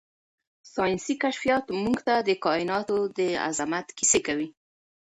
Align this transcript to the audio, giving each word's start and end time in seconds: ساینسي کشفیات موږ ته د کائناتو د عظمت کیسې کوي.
ساینسي 0.73 1.13
کشفیات 1.23 1.65
موږ 1.83 1.97
ته 2.07 2.15
د 2.27 2.29
کائناتو 2.45 2.97
د 3.17 3.19
عظمت 3.47 3.87
کیسې 3.97 4.19
کوي. 4.27 4.47